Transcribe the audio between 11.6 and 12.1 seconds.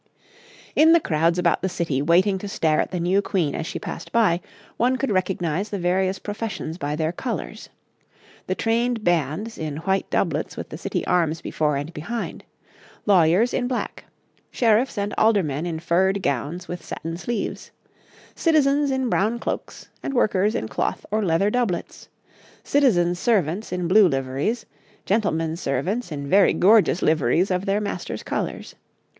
and